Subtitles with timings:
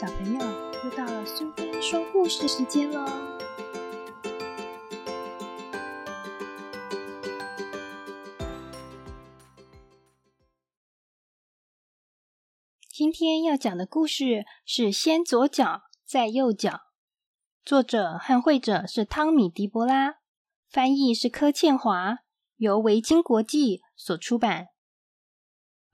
[0.00, 0.38] 小朋友，
[0.84, 3.04] 又到了苏菲说故事时间喽！
[12.88, 16.70] 今天要讲的故事是《先左脚再右脚》，
[17.64, 20.18] 作者和绘者是汤米·迪波拉，
[20.68, 22.18] 翻译是柯倩华，
[22.58, 24.68] 由维京国际所出版。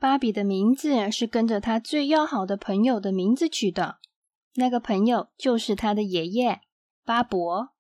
[0.05, 4.01] 芭比的名字是跟着他最要好的朋友的名字取的，
[4.53, 6.61] 那个朋友就是他的爷爷
[7.07, 7.71] 巴伯。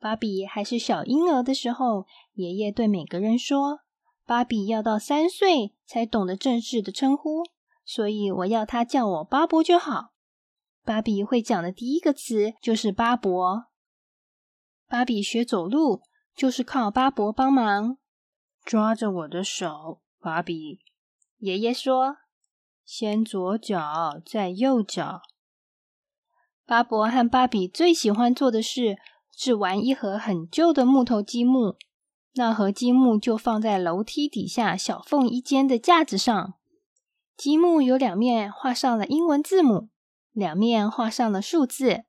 [0.00, 3.80] 芭比还是小婴儿的时候，爷爷对每个人说
[4.24, 7.42] ：“芭比要到三岁才懂得正式的称呼，
[7.84, 10.14] 所以我要他叫我巴伯就好。”
[10.86, 13.66] 芭比会讲的第一个词就是巴伯。
[14.86, 16.00] 芭比学走路
[16.34, 17.98] 就是靠巴伯帮忙，
[18.64, 20.80] 抓着我的手，芭比。
[21.38, 22.16] 爷爷说
[22.84, 25.22] ：“先左脚，再右脚。”
[26.66, 28.98] 巴伯和芭比最喜欢做的事
[29.36, 31.76] 是玩一盒很旧的木头积木。
[32.34, 36.54] 那盒积木就放在楼梯底下小缝一间的架子上。
[37.36, 39.88] 积木有两面画上了英文字母，
[40.32, 42.04] 两面画上了数字，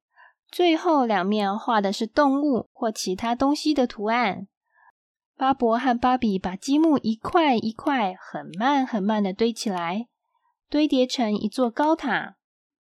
[0.51, 4.47] 最后两面画的是动物或其他东西的图案。
[5.39, 10.09] 巴伯和芭比把积木一块一块很慢很慢的堆起来，
[10.67, 12.35] 堆叠成一座高塔。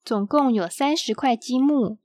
[0.04, 1.98] 总共有三十块积木。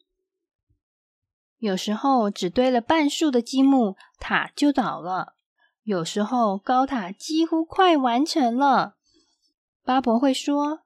[1.59, 5.36] 有时候只堆了半数的积木，塔就倒了；
[5.83, 8.95] 有时候高塔几乎快完成了。
[9.83, 10.80] 巴伯会说：“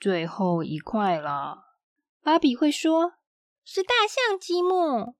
[0.00, 1.76] 最后一块了。”
[2.24, 3.12] 芭比会说
[3.64, 5.14] ：“是大象积木。”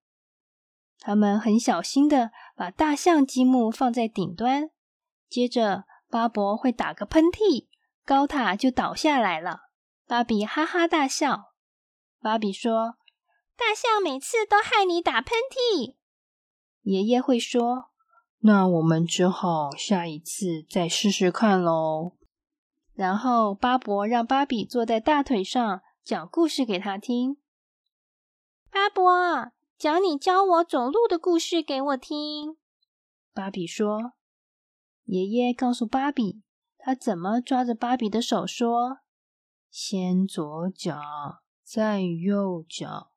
[1.01, 4.71] 他们很小心的把大象积木放在顶端，
[5.29, 7.69] 接着巴伯会打个喷嚏，
[8.05, 9.61] 高塔就倒下来了。
[10.09, 11.53] 芭比哈哈大笑。
[12.21, 12.97] 芭比说
[13.57, 15.95] ：“大象每次都害你打喷嚏。”
[16.83, 17.91] 爷爷会说
[18.43, 22.17] ：“那我们只好下一次再试试看喽。”
[22.93, 27.37] 然后巴伯让芭比坐在大腿上讲故事给他听。
[28.73, 29.53] 巴伯。
[29.79, 32.57] 讲你教我走路的故事给我听。
[33.33, 34.15] 芭比说
[35.07, 36.43] ：“爷爷告诉芭比，
[36.77, 38.99] 他怎么抓着芭比的手说
[39.71, 40.99] ：‘先左脚，
[41.63, 43.13] 再右脚。’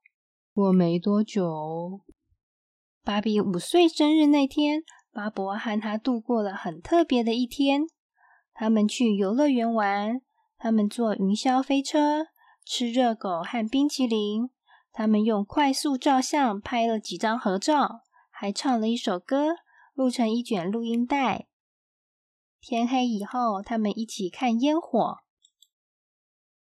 [0.54, 2.02] 过没多久，
[3.04, 7.88] 芭比五岁生日那天，巴伯和他度过了很特别的一天。
[8.54, 10.22] 他们去游乐园玩，
[10.60, 12.28] 他们坐云霄飞车，
[12.64, 14.52] 吃热狗和冰淇淋。”
[14.94, 19.56] 他们用快速照相拍了几张合照，还唱了一首歌，
[19.94, 21.48] 录成一卷录音带。
[22.60, 25.20] 天黑以后，他们一起看烟火。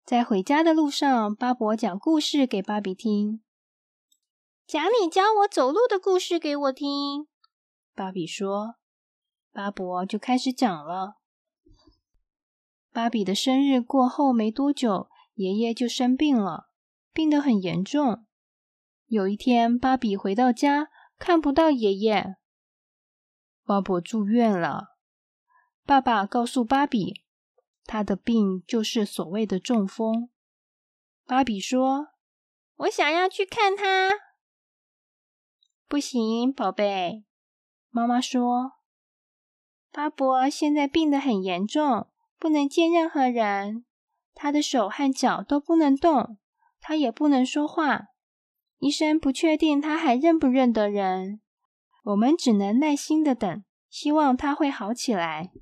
[0.04, 3.42] 在回家的路上，巴伯讲故事给芭比听，
[4.66, 7.26] 讲你教我走路的故事给我听。
[7.94, 8.76] 芭比说，
[9.52, 11.16] 巴伯就开始讲了。
[12.92, 16.69] 芭比的生日过后没多久，爷爷就生病了。
[17.12, 18.26] 病得很严重。
[19.06, 20.88] 有一天，芭比回到家，
[21.18, 22.36] 看不到爷爷。
[23.64, 24.96] 巴伯住院了。
[25.84, 27.24] 爸爸告诉芭比，
[27.84, 30.30] 他的病就是所谓的中风。
[31.26, 32.08] 芭比说
[32.76, 34.10] ：“我想要去看他。”
[35.88, 37.24] 不行，宝贝。
[37.88, 38.74] 妈妈说
[39.90, 43.84] ：“巴伯现在病得很严重，不能见任何人，
[44.34, 46.38] 他的手和脚都不能动。”
[46.80, 48.06] 他也不能说话，
[48.78, 51.40] 医生不确定他还认不认得人。
[52.04, 55.52] 我们只能耐心的等，希望他会好起来。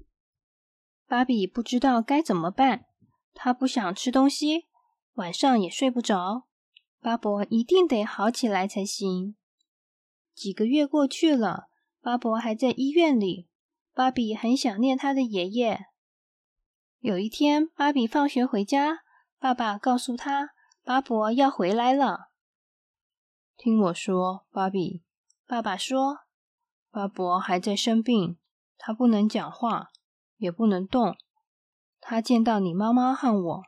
[1.06, 2.86] 芭比不知道该怎么办，
[3.34, 4.66] 他不想吃东西，
[5.14, 6.44] 晚上也睡不着。
[7.00, 9.36] 巴伯一定得好起来才行。
[10.34, 11.68] 几个月过去了，
[12.00, 13.48] 巴伯还在医院里。
[13.92, 15.86] 芭比很想念他的爷爷。
[17.00, 19.00] 有一天，芭比放学回家，
[19.40, 20.50] 爸爸告诉他。
[20.88, 22.30] 巴伯要回来了，
[23.58, 25.04] 听我说，芭比。
[25.46, 26.20] 爸爸说，
[26.90, 28.38] 巴伯还在生病，
[28.78, 29.90] 他不能讲话，
[30.38, 31.14] 也不能动。
[32.00, 33.62] 他见到你妈妈和我，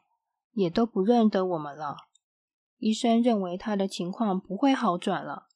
[0.53, 1.99] 也都不认得我们了。
[2.79, 5.49] 医生认为他的情况不会好转了，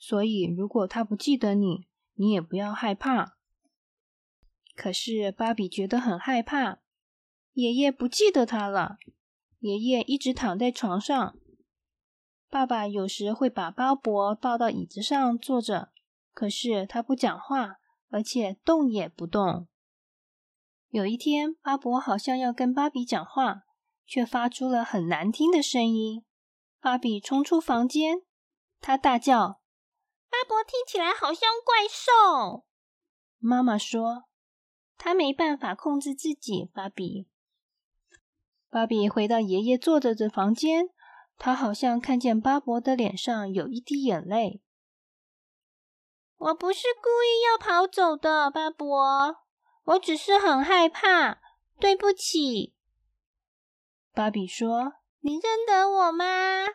[0.00, 3.36] 所以如果他不记得你，你也不要害怕。
[4.74, 6.78] 可是芭比觉得很害怕，
[7.52, 8.96] 爷爷不记得他了。
[9.66, 11.36] 爷爷一直躺在床上，
[12.48, 15.90] 爸爸有时会把巴伯抱到椅子上坐着，
[16.32, 17.78] 可是他不讲话，
[18.08, 19.66] 而且动也不动。
[20.90, 23.62] 有一天，巴伯好像要跟芭比讲话，
[24.06, 26.24] 却发出了很难听的声音。
[26.80, 28.22] 芭比冲出房间，
[28.80, 29.60] 他大叫
[30.30, 32.64] ：“巴伯听起来好像怪兽。”
[33.40, 34.26] 妈妈说
[34.96, 37.26] ：“他没办法控制自己。”芭比，
[38.76, 40.90] 芭比回到爷爷坐着的房间，
[41.38, 44.60] 他好像看见巴伯的脸上有一滴眼泪。
[46.36, 49.36] 我不是故意要跑走的，巴伯，
[49.84, 51.40] 我只是很害怕。
[51.80, 52.74] 对不起，
[54.12, 56.66] 芭比说：“你认得我吗？”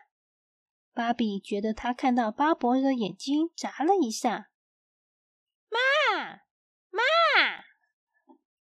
[0.96, 4.50] 芭比觉得他看到巴伯的眼睛眨了一下。
[5.70, 5.78] 妈。
[6.90, 7.04] 妈！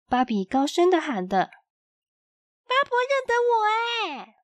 [0.08, 1.52] 芭比高声的喊的
[2.78, 4.36] ：“巴伯认得我哎！”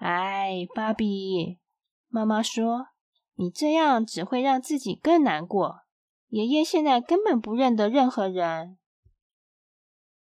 [0.00, 1.58] 哎，芭比，
[2.08, 2.88] 妈妈说
[3.36, 5.80] ：“你这样只会让自己更难过。
[6.28, 8.78] 爷爷现在根本不认得任何人。”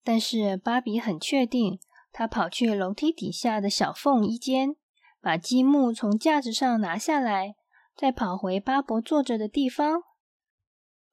[0.03, 1.79] 但是芭比很确定，
[2.11, 4.75] 他跑去楼梯底下的小缝一间，
[5.21, 7.55] 把积木从架子上拿下来，
[7.95, 10.03] 再跑回巴伯坐着的地方。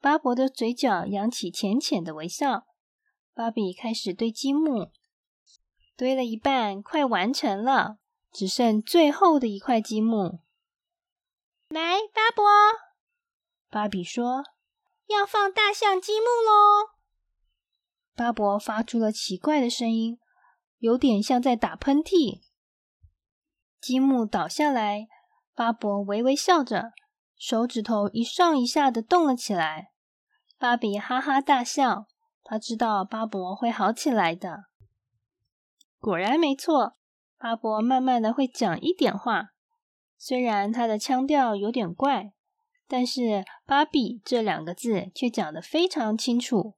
[0.01, 2.67] 巴伯的嘴角扬起浅浅的微笑。
[3.35, 4.91] 芭比开始堆积木，
[6.03, 7.99] 堆了一半，快完成了，
[8.33, 10.41] 只剩最后的一块积木。
[11.69, 12.45] 来，巴伯，
[13.71, 14.43] 芭比说
[15.07, 16.89] ：“要放大象积木喽。”
[18.19, 20.19] 巴伯发出了奇怪的声音，
[20.79, 22.41] 有点像在打喷嚏。
[23.81, 25.07] 积木倒下来，
[25.55, 26.91] 巴伯微微笑着，
[27.37, 29.93] 手指头一上一下的动了起来。
[30.59, 32.09] 芭比哈哈大笑，
[32.43, 34.65] 他知道巴伯会好起来的。
[36.03, 36.97] 果然没错，
[37.39, 39.51] 巴伯慢慢的会讲一点话，
[40.19, 42.33] 虽然他的腔调有点怪，
[42.89, 46.75] 但是“芭比”这两个字却讲得非常清楚。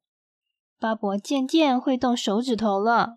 [0.79, 3.17] 巴伯渐渐会动手指头了，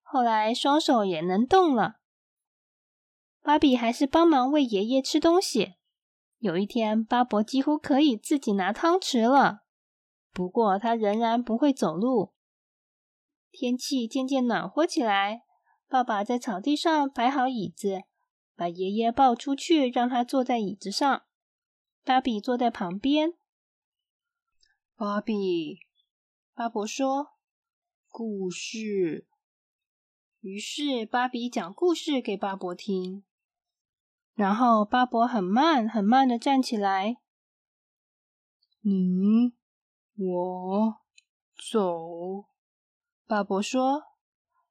[0.00, 1.96] 后来双手也能动了。
[3.42, 5.74] 芭比还是帮忙喂爷爷吃东西。
[6.38, 9.62] 有一天，巴伯几乎可以自己拿汤匙了。
[10.32, 12.32] 不过，他仍然不会走路。
[13.50, 15.42] 天气渐渐暖和起来，
[15.88, 18.02] 爸爸在草地上摆好椅子，
[18.54, 21.24] 把爷爷抱出去，让他坐在椅子上。
[22.04, 23.32] 芭比坐在旁边。
[24.94, 25.80] 芭比，
[26.54, 27.38] 巴伯说
[28.08, 29.26] ：“故事。”
[30.40, 33.24] 于是，芭比讲故事给巴伯听。
[34.34, 37.16] 然后，巴伯很慢、很慢的站起来。
[38.82, 39.56] 你。
[40.16, 40.96] 我
[41.70, 42.48] 走，
[43.26, 44.17] 巴伯说。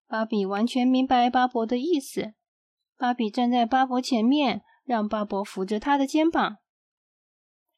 [0.08, 2.34] 芭比完全明白巴伯的意思。
[2.98, 6.58] 芭比站在巴伯前面，让巴伯扶着他的肩膀。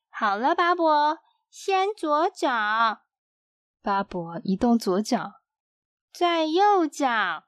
[0.10, 1.18] 好了，巴伯，
[1.50, 3.02] 先左脚。
[3.81, 5.42] 巴伯移动左脚，
[6.14, 7.46] 再右脚。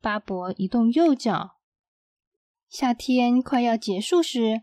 [0.00, 1.56] 巴伯移动右脚。
[2.68, 4.62] 夏天快要结束时，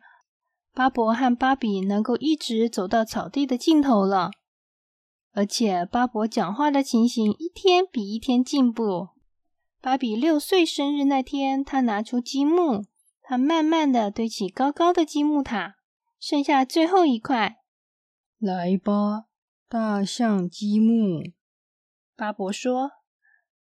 [0.74, 4.32] 巴伯和芭比能够一直走到草地的尽头了。
[5.34, 9.10] 而且巴伯讲话的情形一天比一天进步。
[9.82, 12.86] 芭比六岁生日那天，他拿出积木，
[13.24, 15.78] 他慢慢的堆起高高的积木塔，
[16.20, 17.58] 剩下最后一块。
[18.38, 19.26] 来吧，
[19.68, 21.24] 大象积木。
[22.16, 22.92] 巴伯说。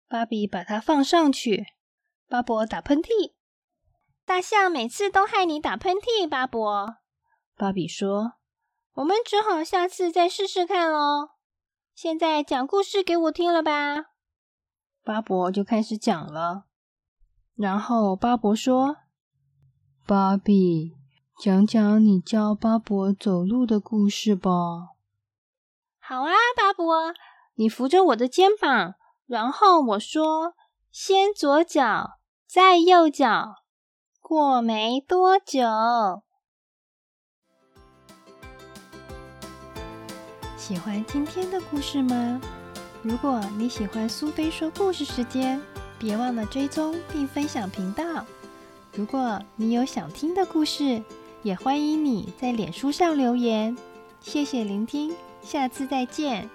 [0.07, 1.67] 芭比把它放上去。
[2.27, 3.33] 巴伯打喷嚏。
[4.25, 6.97] 大象每次都害你打喷嚏，巴伯。
[7.55, 8.33] 芭比说。
[8.95, 11.29] 我们只好下次再试试看喽。
[11.95, 14.10] 现在讲故事给我听了吧，
[15.03, 16.65] 巴伯就开始讲了。
[17.55, 18.97] 然后巴伯说
[20.07, 20.95] ：“芭比，
[21.39, 24.49] 讲讲你教巴伯走路的故事吧。
[25.99, 27.13] ”“好啊，巴伯，
[27.55, 30.53] 你扶着我的肩膀，然后我说：
[30.91, 33.55] 先左脚，再右脚。
[34.19, 36.23] 过没多久。”
[40.57, 42.39] 喜欢今天的故事吗？
[43.03, 45.59] 如果你喜欢苏菲说故事时间，
[45.97, 48.23] 别忘了追踪并分享频道。
[48.93, 51.01] 如果你有想听的故事，
[51.41, 53.75] 也欢迎你在脸书上留言。
[54.19, 56.47] 谢谢聆听，下次再见。